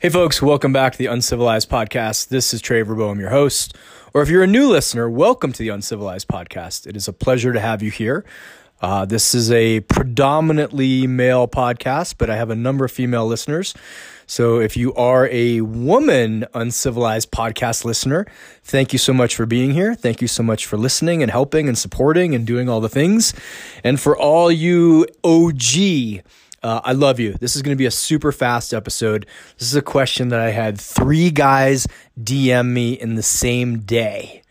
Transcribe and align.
Hey, 0.00 0.10
folks, 0.10 0.40
welcome 0.40 0.72
back 0.72 0.92
to 0.92 0.98
the 0.98 1.06
Uncivilized 1.06 1.68
Podcast. 1.68 2.28
This 2.28 2.54
is 2.54 2.62
Traver 2.62 2.96
Boehm, 2.96 3.14
I'm 3.14 3.18
your 3.18 3.30
host. 3.30 3.76
Or 4.14 4.22
if 4.22 4.28
you're 4.28 4.44
a 4.44 4.46
new 4.46 4.68
listener, 4.68 5.10
welcome 5.10 5.50
to 5.50 5.58
the 5.58 5.70
Uncivilized 5.70 6.28
Podcast. 6.28 6.86
It 6.86 6.94
is 6.94 7.08
a 7.08 7.12
pleasure 7.12 7.52
to 7.52 7.58
have 7.58 7.82
you 7.82 7.90
here. 7.90 8.24
Uh, 8.80 9.04
this 9.04 9.34
is 9.34 9.50
a 9.50 9.80
predominantly 9.80 11.08
male 11.08 11.48
podcast, 11.48 12.14
but 12.16 12.30
I 12.30 12.36
have 12.36 12.48
a 12.48 12.54
number 12.54 12.84
of 12.84 12.92
female 12.92 13.26
listeners. 13.26 13.74
So 14.24 14.60
if 14.60 14.76
you 14.76 14.94
are 14.94 15.26
a 15.32 15.62
woman 15.62 16.46
uncivilized 16.54 17.32
podcast 17.32 17.84
listener, 17.84 18.24
thank 18.62 18.92
you 18.92 19.00
so 19.00 19.12
much 19.12 19.34
for 19.34 19.46
being 19.46 19.72
here. 19.72 19.96
Thank 19.96 20.22
you 20.22 20.28
so 20.28 20.44
much 20.44 20.64
for 20.64 20.76
listening 20.76 21.22
and 21.22 21.32
helping 21.32 21.66
and 21.66 21.76
supporting 21.76 22.36
and 22.36 22.46
doing 22.46 22.68
all 22.68 22.80
the 22.80 22.88
things. 22.88 23.34
And 23.82 23.98
for 23.98 24.16
all 24.16 24.52
you 24.52 25.08
OG 25.24 26.22
uh, 26.62 26.80
I 26.84 26.92
love 26.92 27.20
you. 27.20 27.34
This 27.34 27.56
is 27.56 27.62
going 27.62 27.74
to 27.74 27.78
be 27.78 27.86
a 27.86 27.90
super 27.90 28.32
fast 28.32 28.74
episode. 28.74 29.26
This 29.58 29.68
is 29.68 29.76
a 29.76 29.82
question 29.82 30.28
that 30.28 30.40
I 30.40 30.50
had 30.50 30.80
three 30.80 31.30
guys 31.30 31.86
DM 32.20 32.68
me 32.68 32.92
in 32.92 33.14
the 33.14 33.22
same 33.22 33.80
day. 33.80 34.42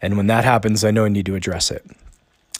And 0.00 0.16
when 0.16 0.26
that 0.28 0.44
happens, 0.44 0.84
I 0.84 0.90
know 0.90 1.04
I 1.04 1.08
need 1.08 1.26
to 1.26 1.34
address 1.34 1.70
it. 1.70 1.84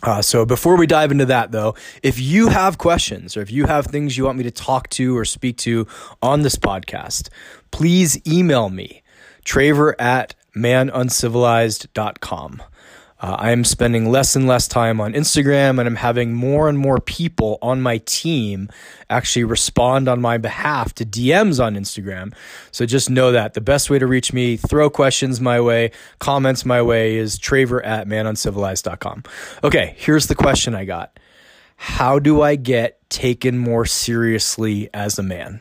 Uh, 0.03 0.21
so 0.21 0.45
before 0.45 0.77
we 0.77 0.87
dive 0.87 1.11
into 1.11 1.25
that, 1.27 1.51
though, 1.51 1.75
if 2.03 2.21
you 2.21 2.49
have 2.49 2.77
questions 2.77 3.37
or 3.37 3.43
if 3.43 3.51
you 3.51 3.67
have 3.67 3.87
things 3.87 4.19
you 4.19 4.25
want 4.25 4.37
me 4.37 4.45
to 4.45 4.51
talk 4.51 4.91
to 4.91 5.17
or 5.17 5.25
speak 5.25 5.57
to 5.59 5.87
on 6.23 6.43
this 6.43 6.57
podcast, 6.57 7.31
please 7.71 8.21
email 8.27 8.69
me, 8.69 9.03
traver 9.47 9.95
at 9.99 10.35
manuncivilized.com. 10.55 12.63
Uh, 13.25 13.37
I 13.39 13.53
am 13.53 13.65
spending 13.65 14.11
less 14.11 14.37
and 14.37 14.47
less 14.47 14.69
time 14.69 15.01
on 15.01 15.15
Instagram, 15.15 15.79
and 15.79 15.89
I'm 15.89 15.97
having 15.97 16.35
more 16.35 16.69
and 16.69 16.77
more 16.77 16.99
people 17.01 17.59
on 17.63 17.81
my 17.81 17.97
team 18.05 18.69
actually 19.09 19.45
respond 19.45 20.09
on 20.09 20.21
my 20.21 20.37
behalf 20.37 20.93
to 20.97 21.07
DMs 21.07 21.59
on 21.59 21.75
Instagram. 21.75 22.35
So 22.71 22.85
just 22.85 23.09
know 23.09 23.33
that 23.33 23.55
the 23.55 23.63
best 23.63 23.89
way 23.89 23.99
to 23.99 24.07
reach 24.07 24.35
me, 24.35 24.59
throw 24.59 24.91
questions 24.91 25.41
my 25.41 25.59
way, 25.59 25.93
comments 26.19 26.67
my 26.67 26.83
way, 26.83 27.17
is 27.17 27.39
traver 27.39 27.81
at 27.83 28.07
manuncivilized.com. 28.07 29.23
Okay, 29.65 29.95
here's 29.97 30.27
the 30.27 30.35
question 30.35 30.75
I 30.75 30.85
got 30.85 31.19
How 31.77 32.19
do 32.19 32.43
I 32.43 32.57
get 32.57 33.09
taken 33.09 33.57
more 33.57 33.87
seriously 33.87 34.91
as 34.93 35.19
a 35.19 35.23
man? 35.23 35.61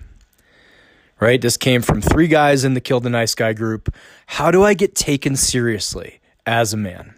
Right? 1.17 1.39
This 1.39 1.55
came 1.55 1.81
from 1.81 2.01
three 2.01 2.27
guys 2.27 2.65
in 2.65 2.73
the 2.73 2.81
Kill 2.81 2.99
the 2.99 3.09
Nice 3.09 3.35
Guy 3.35 3.53
group. 3.53 3.95
How 4.25 4.51
do 4.51 4.65
I 4.65 4.73
get 4.73 4.95
taken 4.95 5.37
seriously 5.37 6.19
as 6.45 6.73
a 6.73 6.77
man? 6.77 7.15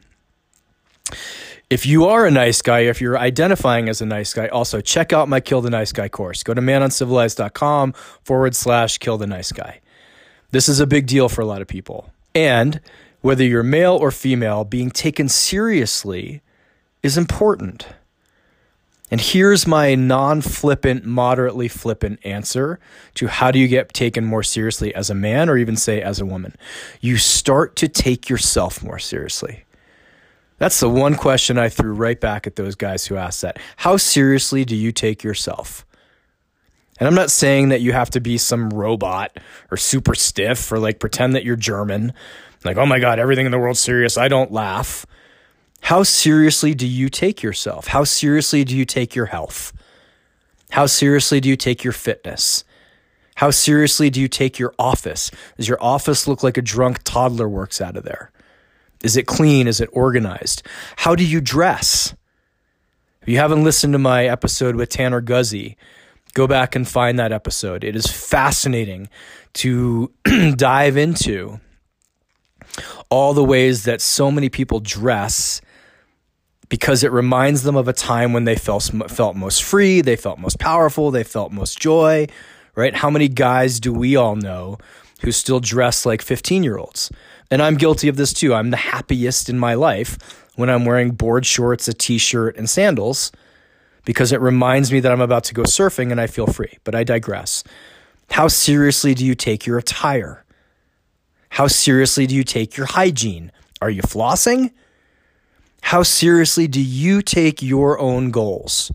If 1.69 1.85
you 1.85 2.05
are 2.05 2.25
a 2.27 2.31
nice 2.31 2.61
guy, 2.61 2.81
if 2.81 3.01
you're 3.01 3.17
identifying 3.17 3.89
as 3.89 3.99
a 3.99 4.05
nice 4.05 4.33
guy, 4.33 4.47
also 4.47 4.81
check 4.81 5.11
out 5.11 5.27
my 5.27 5.39
Kill 5.39 5.61
the 5.61 5.71
Nice 5.71 5.91
Guy 5.91 6.09
course. 6.09 6.43
Go 6.43 6.53
to 6.53 6.61
manuncivilized.com 6.61 7.93
forward 8.23 8.55
slash 8.55 8.99
kill 8.99 9.17
the 9.17 9.25
nice 9.25 9.51
guy. 9.51 9.81
This 10.51 10.69
is 10.69 10.79
a 10.79 10.87
big 10.87 11.07
deal 11.07 11.27
for 11.27 11.41
a 11.41 11.45
lot 11.45 11.61
of 11.61 11.67
people. 11.67 12.11
And 12.35 12.79
whether 13.21 13.43
you're 13.43 13.63
male 13.63 13.95
or 13.95 14.11
female, 14.11 14.63
being 14.63 14.91
taken 14.91 15.27
seriously 15.27 16.41
is 17.01 17.17
important. 17.17 17.87
And 19.11 19.19
here's 19.19 19.65
my 19.65 19.95
non 19.95 20.41
flippant, 20.41 21.05
moderately 21.05 21.67
flippant 21.67 22.19
answer 22.23 22.79
to 23.15 23.27
how 23.27 23.51
do 23.51 23.59
you 23.59 23.67
get 23.67 23.93
taken 23.93 24.25
more 24.25 24.43
seriously 24.43 24.93
as 24.93 25.09
a 25.09 25.15
man 25.15 25.49
or 25.49 25.57
even 25.57 25.75
say 25.75 26.01
as 26.01 26.19
a 26.19 26.25
woman? 26.25 26.55
You 27.01 27.17
start 27.17 27.75
to 27.77 27.87
take 27.87 28.29
yourself 28.29 28.83
more 28.83 28.99
seriously. 28.99 29.64
That's 30.57 30.79
the 30.79 30.89
one 30.89 31.15
question 31.15 31.57
I 31.57 31.69
threw 31.69 31.93
right 31.93 32.19
back 32.19 32.47
at 32.47 32.55
those 32.55 32.75
guys 32.75 33.05
who 33.05 33.17
asked 33.17 33.41
that. 33.41 33.59
How 33.77 33.97
seriously 33.97 34.63
do 34.63 34.75
you 34.75 34.91
take 34.91 35.23
yourself? 35.23 35.85
And 36.97 37.07
I'm 37.07 37.15
not 37.15 37.29
saying 37.29 37.69
that 37.69 37.81
you 37.81 37.91
have 37.91 38.09
to 38.11 38.21
be 38.21 38.37
some 38.37 38.69
robot 38.69 39.37
or 39.69 39.75
super 39.75 40.15
stiff 40.15 40.71
or 40.71 40.79
like 40.79 40.99
pretend 40.99 41.35
that 41.35 41.43
you're 41.43 41.57
German. 41.57 42.13
Like, 42.63 42.77
oh 42.77 42.85
my 42.85 42.99
God, 42.99 43.19
everything 43.19 43.45
in 43.45 43.51
the 43.51 43.59
world's 43.59 43.81
serious. 43.81 44.17
I 44.17 44.29
don't 44.29 44.51
laugh. 44.51 45.05
How 45.81 46.03
seriously 46.03 46.73
do 46.73 46.87
you 46.87 47.09
take 47.09 47.43
yourself? 47.43 47.87
How 47.87 48.05
seriously 48.05 48.63
do 48.63 48.75
you 48.75 48.85
take 48.85 49.13
your 49.13 49.27
health? 49.27 49.73
How 50.71 50.85
seriously 50.85 51.41
do 51.41 51.49
you 51.49 51.57
take 51.57 51.83
your 51.83 51.93
fitness? 51.93 52.63
How 53.35 53.51
seriously 53.51 54.09
do 54.09 54.21
you 54.21 54.29
take 54.29 54.57
your 54.57 54.73
office? 54.79 55.29
Does 55.57 55.67
your 55.67 55.81
office 55.83 56.27
look 56.27 56.41
like 56.41 56.57
a 56.57 56.61
drunk 56.61 57.01
toddler 57.03 57.49
works 57.49 57.81
out 57.81 57.97
of 57.97 58.03
there? 58.03 58.31
Is 59.03 59.17
it 59.17 59.27
clean? 59.27 59.67
Is 59.67 59.81
it 59.81 59.89
organized? 59.91 60.63
How 60.97 61.15
do 61.15 61.25
you 61.25 61.41
dress? 61.41 62.15
If 63.21 63.29
you 63.29 63.37
haven't 63.37 63.63
listened 63.63 63.93
to 63.93 63.99
my 63.99 64.25
episode 64.25 64.75
with 64.75 64.89
Tanner 64.89 65.21
Guzy, 65.21 65.75
go 66.33 66.47
back 66.47 66.75
and 66.75 66.87
find 66.87 67.17
that 67.17 67.31
episode. 67.31 67.83
It 67.83 67.95
is 67.95 68.05
fascinating 68.05 69.09
to 69.53 70.11
dive 70.55 70.97
into 70.97 71.59
all 73.09 73.33
the 73.33 73.43
ways 73.43 73.83
that 73.85 74.01
so 74.01 74.29
many 74.29 74.49
people 74.49 74.79
dress 74.79 75.61
because 76.69 77.03
it 77.03 77.11
reminds 77.11 77.63
them 77.63 77.75
of 77.75 77.87
a 77.87 77.93
time 77.93 78.33
when 78.33 78.43
they 78.43 78.55
felt 78.55 78.83
felt 79.07 79.35
most 79.35 79.63
free, 79.63 80.01
they 80.01 80.15
felt 80.15 80.39
most 80.39 80.59
powerful, 80.59 81.11
they 81.11 81.23
felt 81.23 81.51
most 81.51 81.79
joy, 81.79 82.27
right? 82.75 82.95
How 82.95 83.09
many 83.09 83.27
guys 83.27 83.79
do 83.79 83.93
we 83.93 84.15
all 84.15 84.35
know 84.35 84.77
who 85.21 85.31
still 85.31 85.59
dress 85.59 86.05
like 86.05 86.23
15-year-olds? 86.23 87.11
And 87.51 87.61
I'm 87.61 87.75
guilty 87.75 88.07
of 88.07 88.17
this 88.17 88.33
too. 88.33 88.53
I'm 88.53 88.71
the 88.71 88.77
happiest 88.77 89.49
in 89.49 89.59
my 89.59 89.73
life 89.73 90.17
when 90.55 90.69
I'm 90.69 90.85
wearing 90.85 91.11
board 91.11 91.45
shorts, 91.45 91.87
a 91.87 91.93
t 91.93 92.17
shirt, 92.17 92.57
and 92.57 92.69
sandals 92.69 93.31
because 94.05 94.31
it 94.31 94.39
reminds 94.39 94.91
me 94.91 94.99
that 94.99 95.11
I'm 95.11 95.21
about 95.21 95.43
to 95.45 95.53
go 95.53 95.63
surfing 95.63 96.11
and 96.11 96.21
I 96.21 96.27
feel 96.27 96.47
free. 96.47 96.77
But 96.83 96.95
I 96.95 97.03
digress. 97.03 97.63
How 98.29 98.47
seriously 98.47 99.13
do 99.13 99.25
you 99.25 99.35
take 99.35 99.65
your 99.65 99.77
attire? 99.77 100.45
How 101.49 101.67
seriously 101.67 102.27
do 102.27 102.35
you 102.35 102.43
take 102.43 102.77
your 102.77 102.85
hygiene? 102.85 103.51
Are 103.81 103.89
you 103.89 104.01
flossing? 104.01 104.71
How 105.81 106.03
seriously 106.03 106.67
do 106.67 106.81
you 106.81 107.21
take 107.21 107.61
your 107.61 107.99
own 107.99 108.31
goals? 108.31 108.91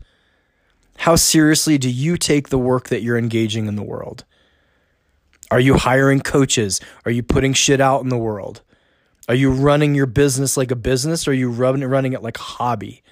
How 0.97 1.15
seriously 1.15 1.77
do 1.77 1.89
you 1.89 2.17
take 2.17 2.49
the 2.49 2.59
work 2.59 2.89
that 2.89 3.01
you're 3.01 3.17
engaging 3.17 3.67
in 3.67 3.75
the 3.75 3.83
world? 3.83 4.25
Are 5.51 5.59
you 5.59 5.75
hiring 5.75 6.21
coaches? 6.21 6.79
Are 7.05 7.11
you 7.11 7.21
putting 7.21 7.53
shit 7.53 7.81
out 7.81 8.01
in 8.01 8.09
the 8.09 8.17
world? 8.17 8.61
Are 9.27 9.35
you 9.35 9.51
running 9.51 9.93
your 9.93 10.05
business 10.05 10.55
like 10.55 10.71
a 10.71 10.75
business 10.75 11.27
or 11.27 11.31
are 11.31 11.33
you 11.33 11.51
running, 11.51 12.13
it 12.13 12.23
like 12.23 12.37
a 12.37 12.41
hobby? 12.41 13.03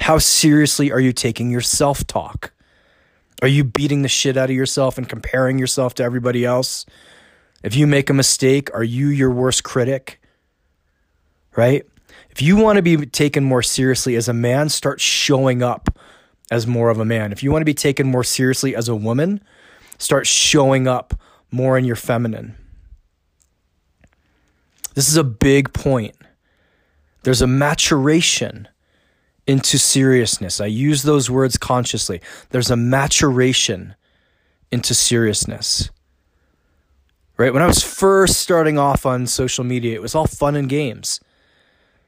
How 0.00 0.18
seriously 0.18 0.90
are 0.90 1.00
you 1.00 1.12
taking 1.12 1.50
your 1.50 1.60
self 1.60 2.04
talk? 2.06 2.52
Are 3.40 3.48
you 3.48 3.62
beating 3.62 4.02
the 4.02 4.08
shit 4.08 4.36
out 4.36 4.50
of 4.50 4.56
yourself 4.56 4.98
and 4.98 5.08
comparing 5.08 5.58
yourself 5.58 5.94
to 5.94 6.02
everybody 6.02 6.44
else? 6.44 6.86
If 7.62 7.76
you 7.76 7.86
make 7.86 8.10
a 8.10 8.14
mistake, 8.14 8.72
are 8.74 8.84
you 8.84 9.08
your 9.08 9.30
worst 9.30 9.62
critic? 9.62 10.20
Right? 11.56 11.86
If 12.30 12.42
you 12.42 12.56
want 12.56 12.76
to 12.76 12.82
be 12.82 13.06
taken 13.06 13.44
more 13.44 13.62
seriously 13.62 14.16
as 14.16 14.28
a 14.28 14.32
man, 14.32 14.68
start 14.68 15.00
showing 15.00 15.62
up 15.62 15.96
as 16.50 16.66
more 16.66 16.90
of 16.90 16.98
a 16.98 17.04
man. 17.04 17.30
If 17.30 17.42
you 17.42 17.52
want 17.52 17.62
to 17.62 17.66
be 17.66 17.74
taken 17.74 18.08
more 18.08 18.24
seriously 18.24 18.74
as 18.74 18.88
a 18.88 18.96
woman, 18.96 19.40
start 19.98 20.26
showing 20.26 20.86
up 20.86 21.14
more 21.50 21.78
in 21.78 21.84
your 21.84 21.96
feminine. 21.96 22.56
This 24.94 25.08
is 25.08 25.16
a 25.16 25.24
big 25.24 25.72
point. 25.72 26.14
There's 27.22 27.42
a 27.42 27.46
maturation 27.46 28.68
into 29.46 29.78
seriousness. 29.78 30.60
I 30.60 30.66
use 30.66 31.02
those 31.02 31.30
words 31.30 31.56
consciously. 31.56 32.20
There's 32.50 32.70
a 32.70 32.76
maturation 32.76 33.94
into 34.70 34.94
seriousness. 34.94 35.90
Right? 37.36 37.52
When 37.52 37.62
I 37.62 37.66
was 37.66 37.82
first 37.82 38.38
starting 38.38 38.78
off 38.78 39.06
on 39.06 39.26
social 39.26 39.64
media, 39.64 39.94
it 39.94 40.02
was 40.02 40.14
all 40.14 40.26
fun 40.26 40.54
and 40.54 40.68
games. 40.68 41.20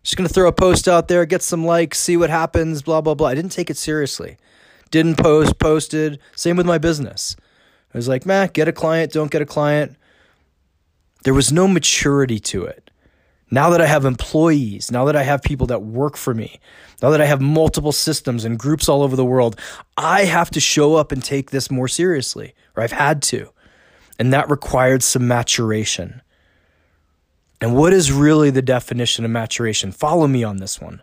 Just 0.02 0.16
going 0.16 0.28
to 0.28 0.32
throw 0.34 0.48
a 0.48 0.52
post 0.52 0.86
out 0.86 1.08
there, 1.08 1.24
get 1.24 1.42
some 1.42 1.64
likes, 1.64 1.98
see 1.98 2.16
what 2.16 2.28
happens, 2.28 2.82
blah, 2.82 3.00
blah, 3.00 3.14
blah. 3.14 3.28
I 3.28 3.34
didn't 3.34 3.52
take 3.52 3.70
it 3.70 3.76
seriously. 3.76 4.36
Didn't 4.90 5.16
post, 5.16 5.58
posted. 5.58 6.18
Same 6.36 6.56
with 6.56 6.66
my 6.66 6.78
business. 6.78 7.36
I 7.94 7.98
was 7.98 8.08
like, 8.08 8.26
man, 8.26 8.50
get 8.52 8.66
a 8.66 8.72
client, 8.72 9.12
don't 9.12 9.30
get 9.30 9.40
a 9.40 9.46
client. 9.46 9.96
There 11.22 11.34
was 11.34 11.52
no 11.52 11.68
maturity 11.68 12.40
to 12.40 12.64
it. 12.64 12.90
Now 13.50 13.70
that 13.70 13.80
I 13.80 13.86
have 13.86 14.04
employees, 14.04 14.90
now 14.90 15.04
that 15.04 15.14
I 15.14 15.22
have 15.22 15.42
people 15.42 15.68
that 15.68 15.82
work 15.82 16.16
for 16.16 16.34
me, 16.34 16.58
now 17.00 17.10
that 17.10 17.20
I 17.20 17.26
have 17.26 17.40
multiple 17.40 17.92
systems 17.92 18.44
and 18.44 18.58
groups 18.58 18.88
all 18.88 19.02
over 19.02 19.14
the 19.14 19.24
world, 19.24 19.60
I 19.96 20.24
have 20.24 20.50
to 20.50 20.60
show 20.60 20.96
up 20.96 21.12
and 21.12 21.22
take 21.22 21.50
this 21.50 21.70
more 21.70 21.86
seriously, 21.86 22.54
or 22.76 22.82
I've 22.82 22.92
had 22.92 23.22
to. 23.22 23.50
And 24.18 24.32
that 24.32 24.50
required 24.50 25.02
some 25.02 25.28
maturation. 25.28 26.20
And 27.60 27.76
what 27.76 27.92
is 27.92 28.10
really 28.10 28.50
the 28.50 28.62
definition 28.62 29.24
of 29.24 29.30
maturation? 29.30 29.92
Follow 29.92 30.26
me 30.26 30.42
on 30.42 30.56
this 30.56 30.80
one. 30.80 31.02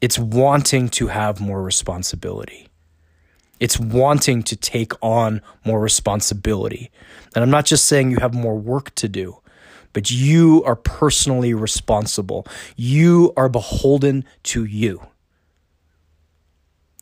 It's 0.00 0.18
wanting 0.18 0.88
to 0.90 1.08
have 1.08 1.40
more 1.40 1.62
responsibility. 1.62 2.67
It's 3.60 3.78
wanting 3.78 4.42
to 4.44 4.56
take 4.56 4.92
on 5.02 5.42
more 5.64 5.80
responsibility. 5.80 6.90
And 7.34 7.42
I'm 7.42 7.50
not 7.50 7.66
just 7.66 7.84
saying 7.84 8.10
you 8.10 8.18
have 8.20 8.34
more 8.34 8.56
work 8.56 8.94
to 8.96 9.08
do, 9.08 9.38
but 9.92 10.10
you 10.10 10.62
are 10.64 10.76
personally 10.76 11.54
responsible. 11.54 12.46
You 12.76 13.32
are 13.36 13.48
beholden 13.48 14.24
to 14.44 14.64
you. 14.64 15.02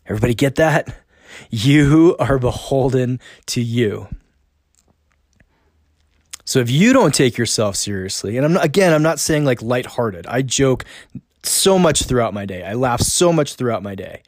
Everybody 0.07 0.35
get 0.35 0.57
that? 0.57 0.97
You 1.51 2.17
are 2.19 2.39
beholden 2.39 3.21
to 3.47 3.61
you. 3.61 4.09
So 6.45 6.61
if 6.61 6.71
you 6.71 6.93
don't 6.93 7.13
take 7.13 7.37
yourself 7.37 7.75
seriously, 7.75 8.37
and 8.37 8.47
I'm 8.47 8.53
not, 8.53 8.65
again, 8.65 8.93
I'm 8.93 9.03
not 9.03 9.19
saying 9.19 9.45
like 9.45 9.61
lighthearted. 9.61 10.27
I 10.29 10.43
joke 10.43 10.85
so 11.43 11.77
much 11.79 12.05
throughout 12.05 12.33
my 12.33 12.47
day. 12.47 12.65
I 12.65 12.75
laugh 12.75 13.01
so 13.01 13.33
much 13.33 13.57
throughout 13.57 13.83
my 13.83 13.97
day 13.97 14.23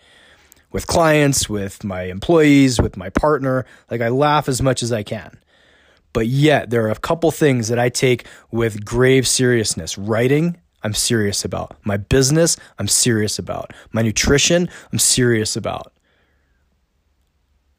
with 0.70 0.86
clients, 0.86 1.48
with 1.48 1.84
my 1.84 2.02
employees, 2.04 2.80
with 2.80 2.96
my 2.96 3.10
partner. 3.10 3.64
Like 3.90 4.00
I 4.00 4.08
laugh 4.08 4.48
as 4.48 4.62
much 4.62 4.82
as 4.82 4.92
I 4.92 5.02
can. 5.02 5.38
But 6.12 6.26
yet 6.26 6.70
there 6.70 6.84
are 6.86 6.90
a 6.90 6.96
couple 6.96 7.30
things 7.30 7.68
that 7.68 7.78
I 7.78 7.88
take 7.88 8.26
with 8.50 8.84
grave 8.84 9.26
seriousness. 9.26 9.98
Writing, 9.98 10.56
I'm 10.82 10.94
serious 10.94 11.44
about. 11.44 11.76
My 11.84 11.96
business, 11.96 12.56
I'm 12.78 12.88
serious 12.88 13.38
about. 13.38 13.72
My 13.92 14.02
nutrition, 14.02 14.68
I'm 14.92 14.98
serious 14.98 15.56
about. 15.56 15.92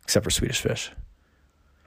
Except 0.04 0.24
for 0.24 0.32
Swedish 0.32 0.62
fish. 0.62 0.92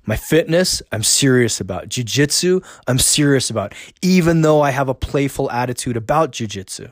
My 0.04 0.16
fitness, 0.16 0.82
I'm 0.90 1.04
serious 1.04 1.60
about. 1.60 1.88
Jiu 1.88 2.02
jitsu, 2.02 2.60
I'm 2.88 2.98
serious 2.98 3.50
about, 3.50 3.72
even 4.00 4.42
though 4.42 4.60
I 4.60 4.70
have 4.70 4.88
a 4.88 4.94
playful 4.94 5.50
attitude 5.50 5.96
about 5.96 6.32
jiu 6.32 6.48
jitsu. 6.48 6.88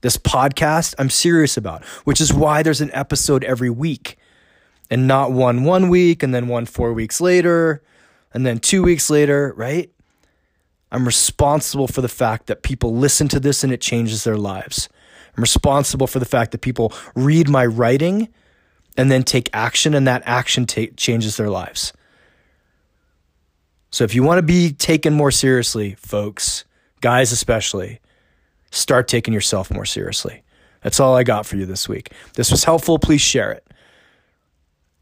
This 0.00 0.16
podcast, 0.16 0.94
I'm 0.98 1.10
serious 1.10 1.56
about, 1.56 1.84
which 2.04 2.20
is 2.20 2.32
why 2.32 2.62
there's 2.62 2.80
an 2.80 2.90
episode 2.92 3.44
every 3.44 3.70
week 3.70 4.18
and 4.90 5.06
not 5.06 5.32
one 5.32 5.64
one 5.64 5.88
week 5.88 6.22
and 6.22 6.34
then 6.34 6.48
one 6.48 6.66
four 6.66 6.92
weeks 6.92 7.20
later 7.20 7.82
and 8.32 8.46
then 8.46 8.58
two 8.58 8.82
weeks 8.82 9.08
later, 9.10 9.52
right? 9.56 9.90
I'm 10.92 11.04
responsible 11.04 11.88
for 11.88 12.00
the 12.00 12.08
fact 12.08 12.46
that 12.46 12.62
people 12.62 12.94
listen 12.94 13.28
to 13.28 13.40
this 13.40 13.64
and 13.64 13.72
it 13.72 13.80
changes 13.80 14.24
their 14.24 14.36
lives. 14.36 14.88
I'm 15.36 15.42
responsible 15.42 16.06
for 16.06 16.18
the 16.18 16.24
fact 16.26 16.52
that 16.52 16.60
people 16.60 16.92
read 17.14 17.48
my 17.48 17.66
writing 17.66 18.28
and 18.96 19.10
then 19.10 19.22
take 19.22 19.50
action 19.52 19.94
and 19.94 20.06
that 20.06 20.22
action 20.24 20.66
ta- 20.66 20.92
changes 20.96 21.36
their 21.36 21.50
lives. 21.50 21.92
So 23.90 24.04
if 24.04 24.14
you 24.14 24.22
want 24.22 24.38
to 24.38 24.42
be 24.42 24.72
taken 24.72 25.14
more 25.14 25.30
seriously, 25.30 25.94
folks, 25.94 26.64
guys 27.00 27.32
especially, 27.32 28.00
start 28.70 29.08
taking 29.08 29.34
yourself 29.34 29.70
more 29.70 29.84
seriously. 29.84 30.42
That's 30.82 31.00
all 31.00 31.16
I 31.16 31.24
got 31.24 31.46
for 31.46 31.56
you 31.56 31.66
this 31.66 31.88
week. 31.88 32.12
this 32.34 32.50
was 32.50 32.64
helpful. 32.64 32.98
Please 32.98 33.20
share 33.20 33.52
it. 33.52 33.66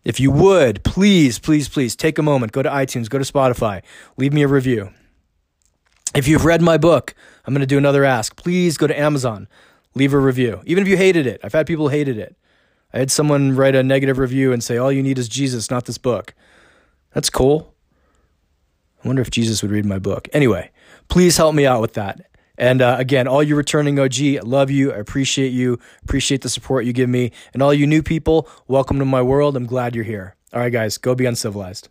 If 0.05 0.21
you 0.21 0.31
would, 0.31 0.85
please, 0.85 1.39
please, 1.39 1.69
please 1.69 1.97
take 1.97 2.19
a 2.19 2.23
moment, 2.23 2.53
go 2.53 2.63
to 2.63 2.69
iTunes, 2.69 3.09
go 3.09 3.19
to 3.19 3.25
Spotify, 3.25 3.83
leave 4.19 4.33
me 4.33 4.43
a 4.43 4.49
review. 4.49 4.91
If 6.15 6.29
you've 6.29 6.45
read 6.45 6.63
my 6.63 6.77
book, 6.77 7.15
I'm 7.45 7.55
going 7.55 7.61
to 7.61 7.67
do 7.67 7.79
another 7.79 8.05
ask. 8.05 8.37
Please 8.37 8.77
go 8.77 8.87
to 8.87 8.99
Amazon, 8.99 9.49
leave 9.95 10.13
a 10.13 10.19
review. 10.19 10.61
Even 10.67 10.83
if 10.83 10.89
you 10.89 10.97
hated 10.97 11.27
it, 11.27 11.41
I've 11.43 11.55
had 11.55 11.67
people 11.67 11.89
hated 11.89 12.19
it. 12.19 12.37
I 12.93 12.99
had 12.99 13.11
someone 13.11 13.57
write 13.57 13.75
a 13.75 13.83
negative 13.83 14.19
review 14.19 14.53
and 14.53 14.63
say, 14.63 14.77
All 14.77 14.93
you 14.93 15.03
need 15.03 15.19
is 15.19 15.29
Jesus, 15.29 15.71
not 15.71 15.87
this 15.87 15.99
book. 15.99 16.35
That's 17.13 17.31
cool. 17.31 17.75
I 19.03 19.09
wonder 19.09 19.23
if 19.23 19.31
Jesus 19.31 19.63
would 19.63 19.73
read 19.73 19.85
my 19.85 19.99
book. 19.99 20.29
Anyway, 20.33 20.71
please 21.09 21.37
help 21.37 21.55
me 21.55 21.67
out 21.67 21.81
with 21.81 21.95
that. 21.95 22.31
And 22.57 22.81
uh, 22.81 22.97
again, 22.99 23.27
all 23.27 23.43
you 23.43 23.57
returning 23.57 23.99
OG, 23.99 24.21
I 24.21 24.41
love 24.43 24.71
you. 24.71 24.93
I 24.93 24.97
appreciate 24.97 25.53
you. 25.53 25.79
Appreciate 26.03 26.43
the 26.43 26.49
support 26.49 26.85
you 26.85 26.93
give 26.93 27.09
me. 27.09 27.33
And 27.53 27.63
all 27.63 27.75
you 27.75 27.87
new 27.87 28.03
people, 28.03 28.49
welcome 28.69 28.99
to 28.99 29.05
my 29.05 29.23
world. 29.23 29.57
I'm 29.57 29.67
glad 29.67 29.95
you're 29.95 30.05
here. 30.05 30.37
All 30.53 30.61
right, 30.61 30.73
guys, 30.73 30.99
go 30.99 31.15
be 31.15 31.27
uncivilized. 31.27 31.89